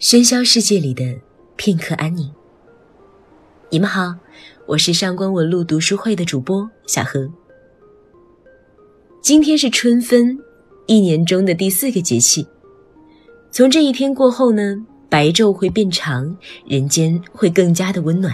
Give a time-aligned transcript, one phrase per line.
[0.00, 1.02] 喧嚣世界里的
[1.56, 2.30] 片刻安宁。
[3.68, 4.14] 你们好，
[4.64, 7.28] 我是上官文露读书会的主播小何。
[9.20, 10.38] 今天是春分，
[10.86, 12.46] 一年中的第四个节气。
[13.50, 18.32] 从这一天过后呢，白昼会变长，人间会更加的温暖。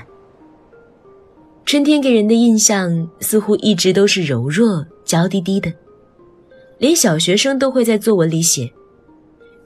[1.64, 5.72] 春天给人的印象似乎一直都是柔弱、娇滴滴的，
[6.76, 8.70] 连小学生都会在作文里写。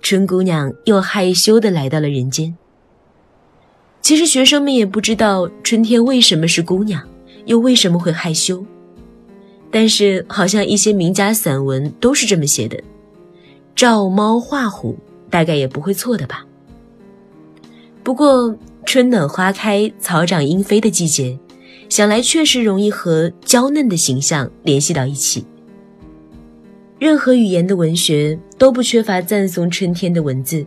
[0.00, 2.56] 春姑娘又害羞地来到了人间。
[4.00, 7.06] 其实学生们也不知道春天为什么是姑娘，
[7.44, 8.64] 又为什么会害羞。
[9.70, 12.82] 但是好像一些名家散文都是这么写的，
[13.76, 14.96] 照猫画虎
[15.28, 16.46] 大概也不会错的吧。
[18.02, 21.38] 不过春暖花开、草长莺飞的季节，
[21.90, 25.44] 想来确实容易和娇嫩的形象联系到一起。
[26.98, 30.66] 任何语言的文学都不缺乏赞颂春天的文字，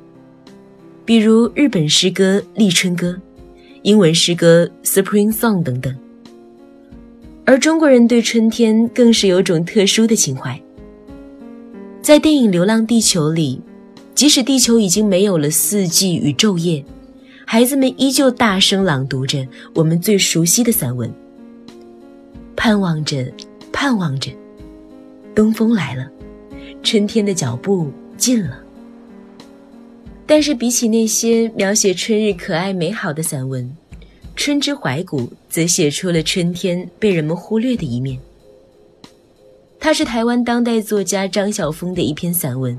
[1.03, 3.09] 比如日本诗歌《立春歌》，
[3.81, 5.93] 英文诗歌《Spring Song》等等。
[7.43, 10.59] 而中国人对春天更是有种特殊的情怀。
[12.01, 13.59] 在电影《流浪地球》里，
[14.15, 16.85] 即使地球已经没有了四季与昼夜，
[17.45, 21.13] 孩子们依旧大声朗读着我们最熟悉的散文，
[22.55, 23.29] 盼望着，
[23.73, 24.31] 盼望着，
[25.35, 26.09] 东风来了。
[26.83, 28.61] 春天的脚步近了，
[30.25, 33.63] 但是比起那些描写春日可爱美好的散文，
[34.35, 38.19] 《春之怀古》则写出了春天被人们忽略的一面。
[39.79, 42.77] 它是台湾当代作家张晓峰的一篇散文，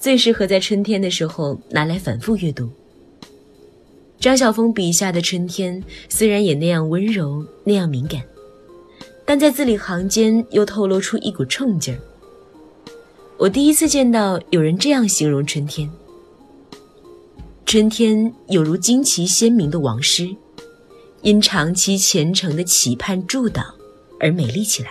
[0.00, 2.68] 最适合在春天的时候拿来反复阅读。
[4.18, 8.22] 张晓峰笔下的春天虽然也那样温柔，那样敏感，
[9.24, 12.00] 但在字里行间又透露出一股冲劲儿。
[13.38, 15.88] 我第一次见到有人这样形容春天：
[17.64, 20.34] 春天有如旌旗鲜明的王师，
[21.22, 23.62] 因长期虔诚的期盼祝祷
[24.18, 24.90] 而美丽起来。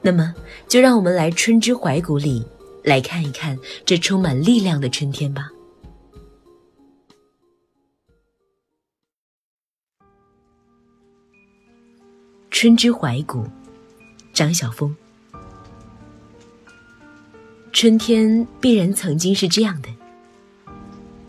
[0.00, 0.34] 那么，
[0.66, 2.42] 就让我们来《春之怀古》里
[2.84, 5.50] 来看一看这充满力量的春天吧。
[12.48, 13.40] 《春之怀古》，
[14.32, 14.96] 张晓峰。
[17.72, 19.88] 春天必然曾经是这样的：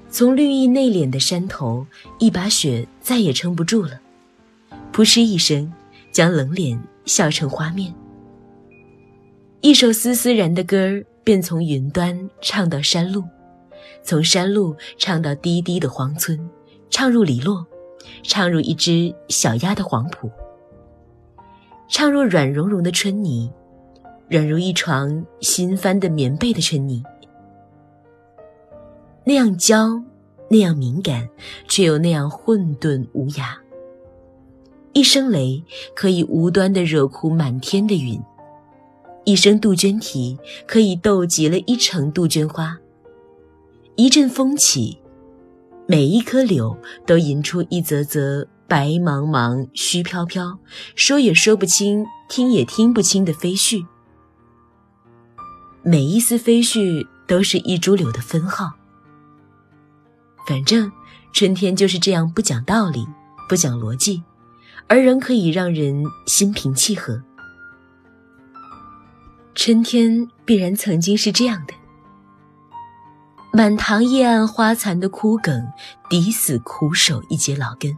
[0.09, 1.85] 从绿意内敛的山头，
[2.18, 4.00] 一把雪再也撑不住了，
[4.91, 5.72] 扑哧一声，
[6.12, 7.94] 将冷脸笑成花面。
[9.62, 13.23] 一首丝丝然的歌儿，便从云端唱到山路，
[14.03, 16.50] 从山路唱到低低的荒村，
[16.90, 17.66] 唱入篱落，
[18.23, 20.29] 唱入一只小鸭的黄浦，
[21.88, 23.52] 唱入软融融的春泥。
[24.31, 27.03] 软如一床新翻的棉被的春泥，
[29.25, 30.02] 那样娇，
[30.50, 31.28] 那样敏感，
[31.68, 33.58] 却又那样混沌无涯。
[34.94, 35.62] 一声雷
[35.94, 38.22] 可以无端的惹哭满天的云，
[39.25, 42.78] 一声杜鹃啼可以逗极了一城杜鹃花。
[43.97, 44.97] 一阵风起，
[45.86, 50.58] 每一棵柳都吟出一则则白茫茫、虚飘飘，
[50.96, 53.86] 说也说不清，听也听不清的飞絮。
[55.84, 58.74] 每一丝飞絮都是一株柳的分号。
[60.47, 60.92] 反正
[61.34, 63.08] 春天就是这样不讲道理，
[63.50, 64.22] 不讲逻辑，
[64.88, 67.24] 而仍可以让人心平气和。
[69.56, 71.74] 春天必然曾经是这样的：
[73.52, 75.68] 满塘叶暗花残的枯梗，
[76.09, 77.91] 抵死苦守一截老根；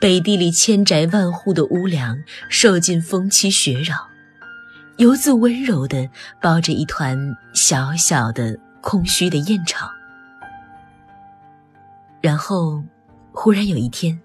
[0.00, 2.18] 北地里千宅万户的屋梁，
[2.50, 4.07] 受尽风欺雪扰。
[4.98, 6.08] 游自温柔地
[6.42, 7.16] 包着一团
[7.54, 9.88] 小小的空虚的燕巢，
[12.20, 12.82] 然后，
[13.30, 14.18] 忽然有一天，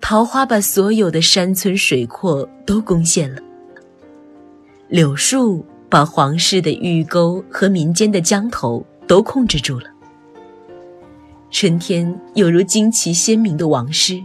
[0.00, 3.42] 桃花把所有的山村水阔都攻陷了，
[4.86, 9.90] 柳树把皇室的御沟和民间的江头都控制住了。
[11.50, 14.22] 春天有如旌旗鲜明的王师，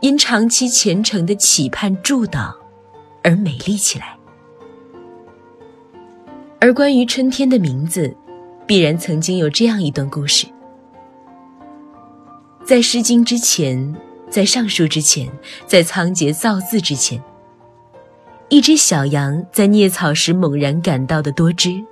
[0.00, 2.52] 因长期虔诚的期盼祝祷
[3.22, 4.16] 而美丽起来。
[6.62, 8.14] 而关于春天的名字，
[8.66, 10.46] 必然曾经有这样一段故事：
[12.66, 13.96] 在《诗经》之前，
[14.28, 15.26] 在《尚书》之前，
[15.66, 17.18] 在仓颉造字之前，
[18.50, 21.82] 一只小羊在啮草时猛然感到的多汁；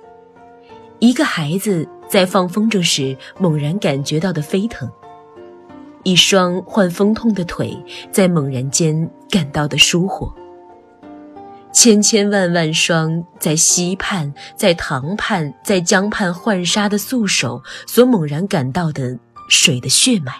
[0.99, 4.87] 一个孩子在放风筝时猛然感觉到的飞腾；
[6.03, 7.75] 一双患风痛的腿
[8.11, 10.31] 在猛然间感到的舒活。
[11.71, 19.17] 千千万万双在溪畔、在塘畔、在江畔浣纱的素手所猛然感到的
[19.49, 20.33] 水的血脉。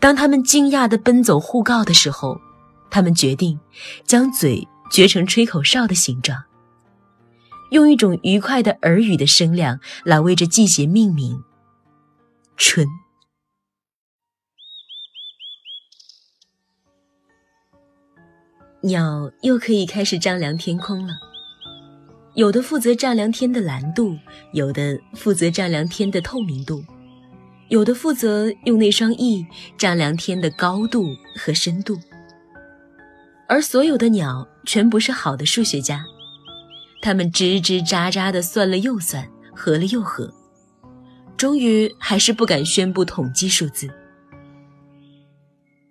[0.00, 2.40] 当他们惊讶地奔走互告的时候，
[2.90, 3.58] 他们决定
[4.04, 6.44] 将嘴撅成吹口哨的形状，
[7.70, 11.42] 用一种愉快的耳语的声量来为这季节命名——
[12.56, 12.86] 春。
[18.80, 21.12] 鸟又可以开始丈量天空了，
[22.34, 24.16] 有的负责丈量天的蓝度，
[24.52, 26.84] 有的负责丈量天的透明度，
[27.68, 29.44] 有的负责用那双翼
[29.76, 31.98] 丈量天的高度和深度。
[33.48, 36.04] 而所有的鸟全不是好的数学家，
[37.02, 40.32] 它们吱吱喳喳地算了又算，合了又合，
[41.36, 43.88] 终于还是不敢宣布统计数字。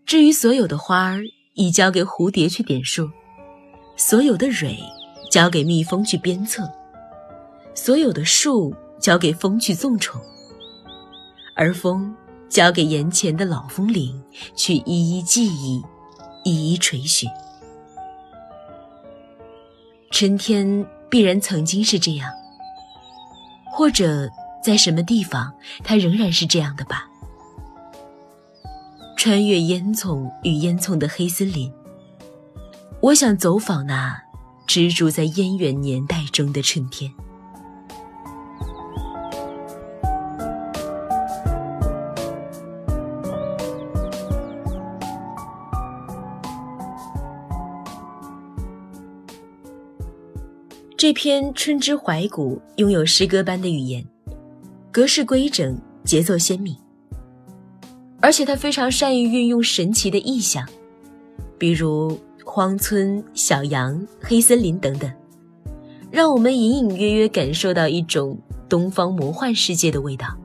[0.06, 1.22] 至于所有的花儿，
[1.58, 3.10] 已交给蝴蝶去点数，
[3.96, 4.78] 所有的蕊
[5.32, 6.72] 交给蜜蜂去鞭策，
[7.74, 10.22] 所有的树交给风去纵宠，
[11.56, 12.16] 而风
[12.48, 14.24] 交给眼前的老风铃
[14.56, 15.84] 去一一记忆，
[16.44, 17.28] 一一垂询。
[20.12, 22.32] 春天必然曾经是这样，
[23.74, 24.30] 或者
[24.64, 25.52] 在什么地方，
[25.84, 27.10] 它仍然是这样的吧。
[29.18, 31.74] 穿越烟囱与烟囱的黑森林，
[33.02, 34.16] 我想走访那
[34.68, 37.12] 植株在烟远年代中的春天。
[50.96, 54.06] 这篇《春之怀古》拥有诗歌般的语言，
[54.92, 56.76] 格式规整，节奏鲜明。
[58.20, 60.68] 而且他非常善于运用神奇的意象，
[61.58, 65.10] 比如荒村、小羊、黑森林等等，
[66.10, 68.38] 让我们隐隐约约感受到一种
[68.68, 70.36] 东方魔幻世界的味道。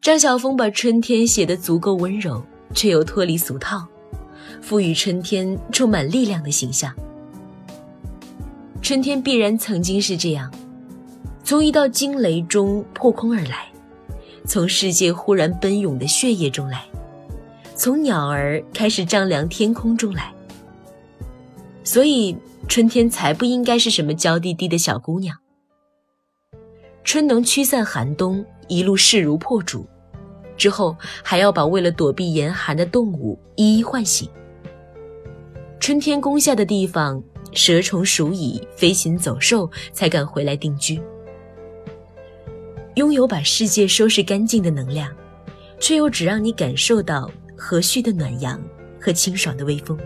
[0.00, 2.42] 张晓峰把春天写得足够温柔，
[2.74, 3.86] 却又脱离俗套，
[4.60, 6.92] 赋予春天充满力量的形象。
[8.82, 10.52] 春天必然曾经是这样，
[11.42, 13.72] 从一道惊雷中破空而来。
[14.46, 16.84] 从世界忽然奔涌的血液中来，
[17.74, 20.32] 从鸟儿开始丈量天空中来。
[21.82, 22.36] 所以
[22.68, 25.36] 春天才不应该是什么娇滴滴的小姑娘。
[27.02, 29.86] 春能驱散寒冬，一路势如破竹，
[30.56, 34.28] 之后还要把为了躲避严寒的动物一一唤醒。
[35.78, 41.00] 春天攻下的地方，蛇虫鼠蚁、飞禽走兽才敢回来定居。
[42.94, 45.10] 拥有把世界收拾干净的能量，
[45.80, 48.62] 却又只让你感受到和煦的暖阳
[49.00, 49.98] 和清爽的微风。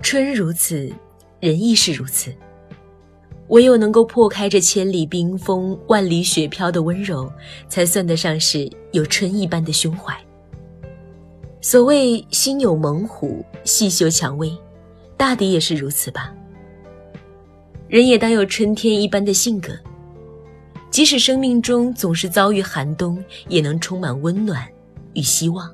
[0.00, 0.92] 春如此，
[1.40, 2.32] 人亦是如此。
[3.48, 7.30] 唯有能够破开这千里冰封、万里雪飘的温柔，
[7.68, 10.16] 才算得上是有春一般的胸怀。
[11.60, 14.56] 所谓心有猛虎，细嗅蔷薇。
[15.16, 16.32] 大抵也是如此吧。
[17.88, 19.72] 人也当有春天一般的性格，
[20.90, 24.66] 即使生命中总是遭遇寒冬，也能充满温暖
[25.14, 25.72] 与希望。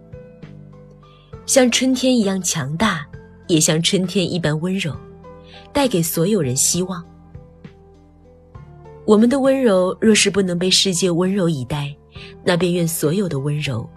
[1.46, 3.06] 像春天一样强大，
[3.46, 4.94] 也像春天一般温柔，
[5.72, 7.04] 带给所有人希望。
[9.06, 11.92] 我们的温柔若是不能被世界温柔以待，
[12.44, 13.88] 那便愿所有的温柔，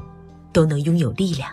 [0.51, 1.51] 都能拥有力量。